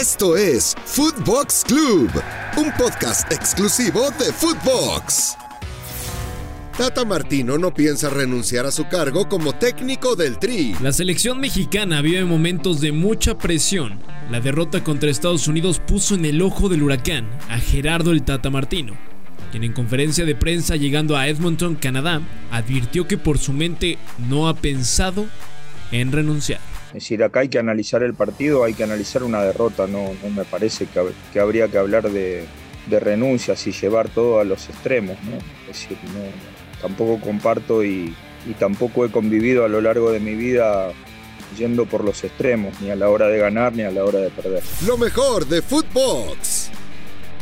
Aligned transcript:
Esto 0.00 0.34
es 0.34 0.74
Footbox 0.86 1.62
Club, 1.66 2.10
un 2.56 2.72
podcast 2.78 3.30
exclusivo 3.30 4.10
de 4.12 4.32
Footbox. 4.32 5.36
Tata 6.74 7.04
Martino 7.04 7.58
no 7.58 7.74
piensa 7.74 8.08
renunciar 8.08 8.64
a 8.64 8.70
su 8.70 8.88
cargo 8.88 9.28
como 9.28 9.52
técnico 9.52 10.16
del 10.16 10.38
Tri. 10.38 10.74
La 10.80 10.94
selección 10.94 11.38
mexicana 11.38 12.00
vive 12.00 12.24
momentos 12.24 12.80
de 12.80 12.92
mucha 12.92 13.36
presión. 13.36 14.00
La 14.30 14.40
derrota 14.40 14.82
contra 14.82 15.10
Estados 15.10 15.46
Unidos 15.48 15.82
puso 15.86 16.14
en 16.14 16.24
el 16.24 16.40
ojo 16.40 16.70
del 16.70 16.82
huracán 16.82 17.28
a 17.50 17.58
Gerardo 17.58 18.12
el 18.12 18.22
Tata 18.22 18.48
Martino, 18.48 18.94
quien 19.50 19.64
en 19.64 19.74
conferencia 19.74 20.24
de 20.24 20.34
prensa 20.34 20.76
llegando 20.76 21.14
a 21.18 21.28
Edmonton, 21.28 21.74
Canadá, 21.74 22.22
advirtió 22.50 23.06
que 23.06 23.18
por 23.18 23.36
su 23.36 23.52
mente 23.52 23.98
no 24.30 24.48
ha 24.48 24.56
pensado 24.56 25.26
en 25.92 26.10
renunciar. 26.10 26.69
Es 26.90 27.04
decir, 27.04 27.22
acá 27.22 27.40
hay 27.40 27.48
que 27.48 27.58
analizar 27.58 28.02
el 28.02 28.14
partido, 28.14 28.64
hay 28.64 28.74
que 28.74 28.82
analizar 28.82 29.22
una 29.22 29.42
derrota, 29.42 29.86
no, 29.86 30.10
no 30.22 30.30
me 30.30 30.44
parece 30.44 30.86
que, 30.86 31.38
habría 31.38 31.68
que 31.68 31.78
hablar 31.78 32.10
de, 32.10 32.46
renuncias 32.88 33.64
y 33.68 33.72
llevar 33.72 34.08
todo 34.08 34.40
a 34.40 34.44
los 34.44 34.68
extremos. 34.68 35.16
¿no? 35.22 35.36
Es 35.70 35.88
decir, 35.88 35.96
tampoco 36.82 37.20
comparto 37.20 37.84
y, 37.84 38.14
y 38.44 38.54
tampoco 38.54 39.04
he 39.04 39.10
convivido 39.12 39.64
a 39.64 39.68
lo 39.68 39.80
largo 39.80 40.10
de 40.10 40.18
mi 40.18 40.34
vida 40.34 40.92
yendo 41.56 41.86
por 41.86 42.04
los 42.04 42.24
extremos, 42.24 42.80
ni 42.80 42.90
a 42.90 42.96
la 42.96 43.08
hora 43.08 43.28
de 43.28 43.38
ganar 43.38 43.72
ni 43.72 43.82
a 43.82 43.90
la 43.90 44.04
hora 44.04 44.18
de 44.18 44.30
perder. 44.30 44.62
Lo 44.86 44.96
mejor 44.96 45.46
de 45.46 45.62
Footbox. 45.62 46.49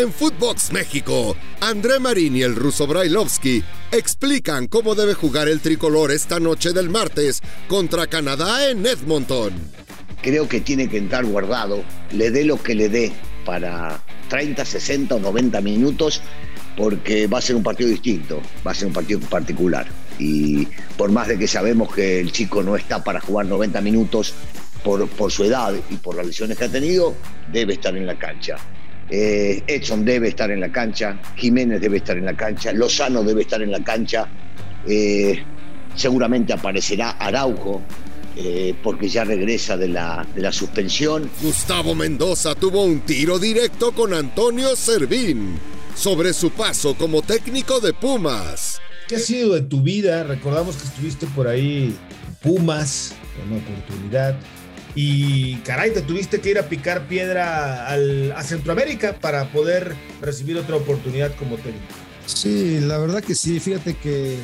En 0.00 0.14
Footbox 0.14 0.72
México, 0.72 1.36
André 1.60 1.98
Marín 1.98 2.34
y 2.34 2.40
el 2.40 2.56
ruso 2.56 2.86
Brailovsky 2.86 3.62
explican 3.92 4.66
cómo 4.66 4.94
debe 4.94 5.12
jugar 5.12 5.46
el 5.46 5.60
tricolor 5.60 6.10
esta 6.10 6.40
noche 6.40 6.72
del 6.72 6.88
martes 6.88 7.42
contra 7.68 8.06
Canadá 8.06 8.70
en 8.70 8.86
Edmonton. 8.86 9.52
Creo 10.22 10.48
que 10.48 10.62
tiene 10.62 10.88
que 10.88 10.96
entrar 10.96 11.26
guardado, 11.26 11.84
le 12.12 12.30
dé 12.30 12.46
lo 12.46 12.62
que 12.62 12.74
le 12.74 12.88
dé 12.88 13.12
para 13.44 14.02
30, 14.30 14.64
60 14.64 15.16
o 15.16 15.20
90 15.20 15.60
minutos, 15.60 16.22
porque 16.78 17.26
va 17.26 17.36
a 17.36 17.42
ser 17.42 17.56
un 17.56 17.62
partido 17.62 17.90
distinto, 17.90 18.40
va 18.66 18.70
a 18.70 18.74
ser 18.74 18.86
un 18.88 18.94
partido 18.94 19.20
particular. 19.20 19.86
Y 20.18 20.66
por 20.96 21.10
más 21.10 21.28
de 21.28 21.38
que 21.38 21.46
sabemos 21.46 21.94
que 21.94 22.20
el 22.20 22.32
chico 22.32 22.62
no 22.62 22.74
está 22.74 23.04
para 23.04 23.20
jugar 23.20 23.44
90 23.44 23.82
minutos 23.82 24.32
por, 24.82 25.06
por 25.10 25.30
su 25.30 25.44
edad 25.44 25.74
y 25.90 25.96
por 25.96 26.16
las 26.16 26.26
lesiones 26.26 26.56
que 26.56 26.64
ha 26.64 26.72
tenido, 26.72 27.14
debe 27.52 27.74
estar 27.74 27.94
en 27.94 28.06
la 28.06 28.18
cancha. 28.18 28.56
Eh, 29.10 29.62
Edson 29.66 30.04
debe 30.04 30.28
estar 30.28 30.50
en 30.50 30.60
la 30.60 30.70
cancha, 30.70 31.20
Jiménez 31.36 31.80
debe 31.80 31.96
estar 31.96 32.16
en 32.16 32.24
la 32.24 32.36
cancha, 32.36 32.72
Lozano 32.72 33.24
debe 33.24 33.42
estar 33.42 33.60
en 33.60 33.72
la 33.72 33.82
cancha, 33.82 34.28
eh, 34.86 35.42
seguramente 35.96 36.52
aparecerá 36.52 37.10
Araujo, 37.10 37.82
eh, 38.36 38.72
porque 38.84 39.08
ya 39.08 39.24
regresa 39.24 39.76
de 39.76 39.88
la, 39.88 40.24
de 40.32 40.42
la 40.42 40.52
suspensión. 40.52 41.28
Gustavo 41.42 41.96
Mendoza 41.96 42.54
tuvo 42.54 42.84
un 42.84 43.00
tiro 43.00 43.40
directo 43.40 43.92
con 43.92 44.14
Antonio 44.14 44.76
Servín 44.76 45.58
sobre 45.96 46.32
su 46.32 46.50
paso 46.50 46.94
como 46.94 47.22
técnico 47.22 47.80
de 47.80 47.92
Pumas. 47.92 48.80
¿Qué 49.08 49.16
ha 49.16 49.18
sido 49.18 49.54
de 49.54 49.62
tu 49.62 49.82
vida? 49.82 50.22
Recordamos 50.22 50.76
que 50.76 50.84
estuviste 50.84 51.26
por 51.34 51.48
ahí 51.48 51.96
Pumas, 52.40 53.12
con 53.36 53.52
una 53.52 53.60
oportunidad. 53.60 54.36
Y 54.94 55.56
caray, 55.58 55.92
te 55.92 56.02
tuviste 56.02 56.40
que 56.40 56.50
ir 56.50 56.58
a 56.58 56.68
picar 56.68 57.06
piedra 57.06 57.88
a 57.88 58.42
Centroamérica 58.42 59.18
para 59.20 59.50
poder 59.52 59.94
recibir 60.20 60.56
otra 60.56 60.76
oportunidad 60.76 61.34
como 61.36 61.56
técnico. 61.56 61.86
Sí, 62.26 62.80
la 62.80 62.98
verdad 62.98 63.22
que 63.22 63.34
sí. 63.34 63.60
Fíjate 63.60 63.94
que 63.94 64.38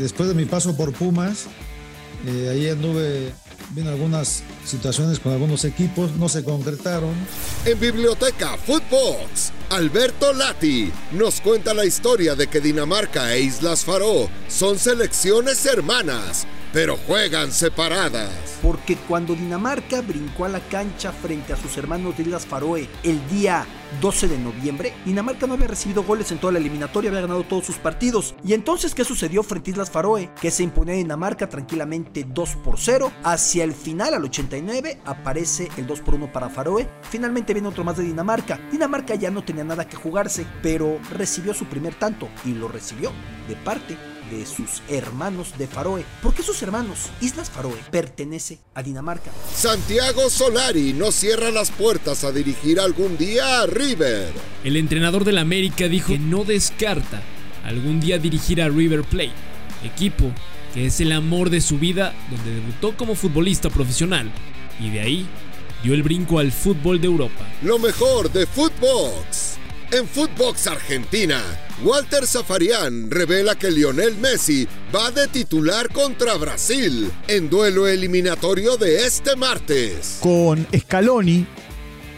después 0.00 0.28
de 0.28 0.34
mi 0.34 0.44
paso 0.44 0.76
por 0.76 0.92
Pumas, 0.92 1.46
eh, 2.26 2.48
ahí 2.50 2.68
anduve 2.68 3.32
viendo 3.70 3.92
algunas 3.92 4.42
situaciones 4.64 5.18
con 5.18 5.32
algunos 5.32 5.64
equipos, 5.64 6.12
no 6.16 6.28
se 6.28 6.44
concretaron. 6.44 7.14
En 7.64 7.78
Biblioteca 7.78 8.56
Footbox, 8.56 9.52
Alberto 9.70 10.32
Lati 10.32 10.92
nos 11.12 11.40
cuenta 11.40 11.74
la 11.74 11.84
historia 11.84 12.34
de 12.34 12.46
que 12.46 12.60
Dinamarca 12.60 13.34
e 13.34 13.40
Islas 13.40 13.84
Faro 13.84 14.28
son 14.48 14.78
selecciones 14.78 15.64
hermanas 15.66 16.46
pero 16.74 16.98
juegan 17.06 17.52
separadas. 17.52 18.58
Porque 18.60 18.96
cuando 18.96 19.36
Dinamarca 19.36 20.00
brincó 20.00 20.44
a 20.44 20.48
la 20.48 20.58
cancha 20.58 21.12
frente 21.12 21.52
a 21.52 21.56
sus 21.56 21.78
hermanos 21.78 22.16
de 22.16 22.24
Islas 22.24 22.44
Faroe 22.44 22.88
el 23.04 23.26
día 23.28 23.64
12 24.00 24.28
de 24.28 24.38
noviembre, 24.38 24.92
Dinamarca 25.04 25.46
no 25.46 25.54
había 25.54 25.68
recibido 25.68 26.02
goles 26.02 26.30
en 26.32 26.38
toda 26.38 26.52
la 26.52 26.58
eliminatoria, 26.58 27.10
había 27.10 27.22
ganado 27.22 27.44
todos 27.44 27.66
sus 27.66 27.76
partidos. 27.76 28.34
Y 28.44 28.52
entonces, 28.52 28.94
¿qué 28.94 29.04
sucedió 29.04 29.42
frente 29.42 29.70
a 29.70 29.72
Islas 29.72 29.90
Faroe? 29.90 30.30
Que 30.40 30.50
se 30.50 30.62
imponía 30.62 30.94
Dinamarca 30.94 31.48
tranquilamente 31.48 32.26
2 32.28 32.56
por 32.56 32.78
0. 32.78 33.12
Hacia 33.22 33.64
el 33.64 33.72
final, 33.72 34.14
al 34.14 34.24
89, 34.24 35.00
aparece 35.04 35.68
el 35.76 35.86
2 35.86 36.00
por 36.00 36.14
1 36.14 36.32
para 36.32 36.50
Faroe. 36.50 36.88
Finalmente 37.02 37.52
viene 37.52 37.68
otro 37.68 37.84
más 37.84 37.96
de 37.96 38.04
Dinamarca. 38.04 38.60
Dinamarca 38.70 39.14
ya 39.14 39.30
no 39.30 39.44
tenía 39.44 39.64
nada 39.64 39.88
que 39.88 39.96
jugarse, 39.96 40.46
pero 40.62 40.98
recibió 41.10 41.54
su 41.54 41.66
primer 41.66 41.94
tanto 41.94 42.28
y 42.44 42.54
lo 42.54 42.68
recibió 42.68 43.12
de 43.48 43.56
parte 43.56 43.96
de 44.30 44.46
sus 44.46 44.82
hermanos 44.88 45.56
de 45.58 45.66
Faroe. 45.66 46.04
¿Por 46.22 46.34
qué 46.34 46.42
sus 46.42 46.62
hermanos? 46.62 47.10
Islas 47.20 47.50
Faroe 47.50 47.78
pertenece 47.90 48.58
a 48.74 48.82
Dinamarca. 48.82 49.30
Santiago 49.54 50.30
Solari 50.30 50.92
no 50.92 51.12
cierra 51.12 51.50
las 51.50 51.70
puertas 51.70 52.24
a 52.24 52.32
dirigir 52.32 52.80
algún 52.80 53.16
día 53.16 53.62
River. 53.74 54.32
El 54.62 54.76
entrenador 54.76 55.24
del 55.24 55.38
América 55.38 55.88
dijo 55.88 56.12
que 56.12 56.18
no 56.18 56.44
descarta 56.44 57.22
algún 57.64 58.00
día 58.00 58.18
dirigir 58.18 58.62
a 58.62 58.68
River 58.68 59.02
Plate, 59.02 59.32
equipo 59.84 60.32
que 60.72 60.86
es 60.86 61.00
el 61.00 61.12
amor 61.12 61.50
de 61.50 61.60
su 61.60 61.78
vida, 61.78 62.14
donde 62.30 62.54
debutó 62.54 62.96
como 62.96 63.14
futbolista 63.14 63.70
profesional 63.70 64.30
y 64.80 64.90
de 64.90 65.00
ahí 65.00 65.26
dio 65.82 65.94
el 65.94 66.02
brinco 66.02 66.38
al 66.38 66.50
fútbol 66.50 67.00
de 67.00 67.06
Europa. 67.06 67.46
Lo 67.62 67.78
mejor 67.78 68.32
de 68.32 68.46
Footbox. 68.46 69.58
En 69.92 70.08
Footbox 70.08 70.66
Argentina, 70.66 71.40
Walter 71.84 72.26
Zafarian 72.26 73.10
revela 73.10 73.54
que 73.54 73.70
Lionel 73.70 74.16
Messi 74.16 74.66
va 74.92 75.12
de 75.12 75.28
titular 75.28 75.88
contra 75.90 76.34
Brasil 76.34 77.12
en 77.28 77.48
duelo 77.48 77.86
eliminatorio 77.86 78.76
de 78.76 79.06
este 79.06 79.36
martes. 79.36 80.18
Con 80.20 80.66
Scaloni 80.76 81.46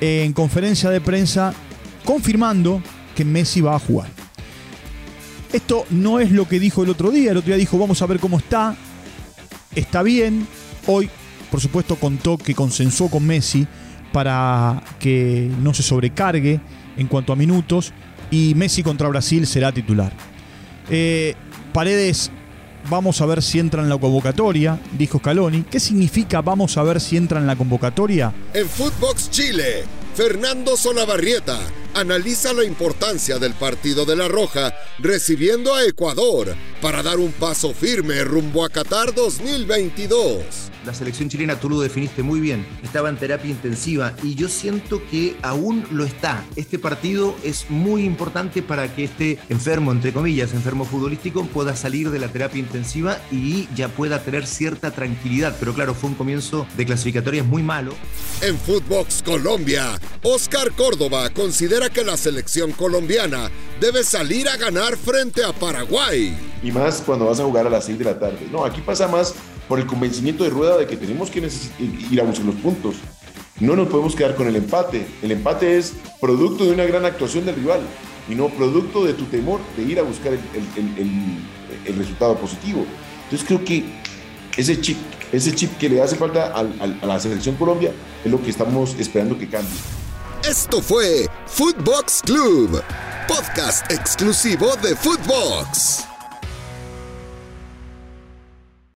en 0.00 0.32
conferencia 0.32 0.90
de 0.90 1.00
prensa 1.00 1.54
confirmando 2.04 2.82
que 3.14 3.24
Messi 3.24 3.60
va 3.60 3.76
a 3.76 3.78
jugar. 3.78 4.08
Esto 5.52 5.84
no 5.90 6.20
es 6.20 6.30
lo 6.32 6.46
que 6.48 6.60
dijo 6.60 6.82
el 6.82 6.90
otro 6.90 7.10
día. 7.10 7.30
El 7.30 7.38
otro 7.38 7.48
día 7.48 7.56
dijo, 7.56 7.78
vamos 7.78 8.02
a 8.02 8.06
ver 8.06 8.20
cómo 8.20 8.38
está. 8.38 8.76
Está 9.74 10.02
bien. 10.02 10.46
Hoy, 10.86 11.08
por 11.50 11.60
supuesto, 11.60 11.96
contó 11.96 12.36
que 12.36 12.54
consensuó 12.54 13.08
con 13.08 13.26
Messi 13.26 13.66
para 14.12 14.82
que 14.98 15.50
no 15.62 15.74
se 15.74 15.82
sobrecargue 15.82 16.60
en 16.96 17.06
cuanto 17.06 17.32
a 17.32 17.36
minutos 17.36 17.92
y 18.30 18.54
Messi 18.54 18.82
contra 18.82 19.08
Brasil 19.08 19.46
será 19.46 19.72
titular. 19.72 20.12
Eh, 20.90 21.34
Paredes, 21.72 22.30
vamos 22.88 23.20
a 23.20 23.26
ver 23.26 23.42
si 23.42 23.58
entra 23.58 23.82
en 23.82 23.88
la 23.88 23.98
convocatoria, 23.98 24.80
dijo 24.98 25.18
Scaloni. 25.18 25.64
¿Qué 25.70 25.80
significa 25.80 26.40
vamos 26.40 26.76
a 26.76 26.82
ver 26.82 27.00
si 27.00 27.16
entra 27.16 27.38
en 27.38 27.46
la 27.46 27.56
convocatoria? 27.56 28.32
En 28.54 28.68
Footbox 28.68 29.30
Chile, 29.30 29.84
Fernando 30.14 30.76
Solabarrieta 30.76 31.58
analiza 31.94 32.52
la 32.52 32.64
importancia 32.64 33.38
del 33.38 33.54
partido 33.54 34.04
de 34.04 34.16
la 34.16 34.28
Roja 34.28 34.74
recibiendo 34.98 35.74
a 35.74 35.84
Ecuador 35.84 36.54
para 36.80 37.02
dar 37.02 37.18
un 37.18 37.32
paso 37.32 37.72
firme 37.72 38.22
rumbo 38.24 38.64
a 38.64 38.68
Qatar 38.68 39.14
2022 39.14 40.75
la 40.86 40.94
selección 40.94 41.28
chilena, 41.28 41.58
tú 41.58 41.68
lo 41.68 41.80
definiste 41.80 42.22
muy 42.22 42.38
bien, 42.38 42.64
estaba 42.82 43.08
en 43.08 43.16
terapia 43.16 43.50
intensiva 43.50 44.14
y 44.22 44.36
yo 44.36 44.48
siento 44.48 45.02
que 45.10 45.36
aún 45.42 45.84
lo 45.90 46.04
está. 46.04 46.44
Este 46.54 46.78
partido 46.78 47.34
es 47.42 47.68
muy 47.68 48.04
importante 48.04 48.62
para 48.62 48.94
que 48.94 49.04
este 49.04 49.38
enfermo, 49.48 49.90
entre 49.90 50.12
comillas, 50.12 50.52
enfermo 50.52 50.84
futbolístico, 50.84 51.44
pueda 51.46 51.74
salir 51.74 52.10
de 52.10 52.20
la 52.20 52.28
terapia 52.28 52.60
intensiva 52.60 53.18
y 53.32 53.68
ya 53.74 53.88
pueda 53.88 54.22
tener 54.22 54.46
cierta 54.46 54.92
tranquilidad. 54.92 55.56
Pero 55.58 55.74
claro, 55.74 55.92
fue 55.92 56.10
un 56.10 56.16
comienzo 56.16 56.66
de 56.76 56.86
clasificatorias 56.86 57.44
muy 57.44 57.62
malo. 57.62 57.92
En 58.40 58.56
Footbox 58.56 59.22
Colombia, 59.24 59.98
Oscar 60.22 60.70
Córdoba 60.72 61.30
considera 61.30 61.90
que 61.90 62.04
la 62.04 62.16
selección 62.16 62.70
colombiana 62.72 63.50
debe 63.80 64.04
salir 64.04 64.48
a 64.48 64.56
ganar 64.56 64.96
frente 64.96 65.42
a 65.42 65.52
Paraguay. 65.52 66.36
Y 66.62 66.70
más 66.70 67.02
cuando 67.04 67.26
vas 67.26 67.40
a 67.40 67.44
jugar 67.44 67.66
a 67.66 67.70
las 67.70 67.86
6 67.86 67.98
de 67.98 68.04
la 68.04 68.18
tarde. 68.18 68.46
No, 68.52 68.64
aquí 68.64 68.80
pasa 68.80 69.08
más 69.08 69.34
por 69.68 69.78
el 69.78 69.86
convencimiento 69.86 70.44
de 70.44 70.50
Rueda 70.50 70.76
de 70.76 70.86
que 70.86 70.96
tenemos 70.96 71.30
que 71.30 71.40
ir 72.10 72.20
a 72.20 72.24
buscar 72.24 72.46
los 72.46 72.54
puntos. 72.56 72.96
No 73.60 73.74
nos 73.74 73.88
podemos 73.88 74.14
quedar 74.14 74.34
con 74.34 74.48
el 74.48 74.56
empate. 74.56 75.06
El 75.22 75.32
empate 75.32 75.78
es 75.78 75.94
producto 76.20 76.64
de 76.64 76.72
una 76.72 76.84
gran 76.84 77.04
actuación 77.04 77.46
del 77.46 77.56
rival 77.56 77.80
y 78.28 78.34
no 78.34 78.48
producto 78.48 79.04
de 79.04 79.14
tu 79.14 79.24
temor 79.24 79.60
de 79.76 79.82
ir 79.82 79.98
a 79.98 80.02
buscar 80.02 80.32
el, 80.32 81.96
resultado 81.96 82.36
positivo. 82.36 82.84
Entonces 83.24 83.46
creo 83.46 83.64
que 83.64 83.84
ese 84.56 84.80
chip, 84.80 84.98
ese 85.32 85.54
chip 85.54 85.76
que 85.78 85.88
le 85.88 86.02
hace 86.02 86.16
falta 86.16 86.52
a 86.52 87.06
la 87.06 87.20
selección 87.20 87.56
Colombia 87.56 87.92
es 88.24 88.30
lo 88.30 88.42
que 88.42 88.50
estamos 88.50 88.94
esperando 88.98 89.38
que 89.38 89.48
cambie. 89.48 89.78
Esto 90.48 90.80
fue 90.80 91.26
Footbox 91.46 92.22
Club, 92.24 92.82
podcast 93.26 93.90
exclusivo 93.90 94.76
de 94.82 94.94
Footbox. 94.94 96.15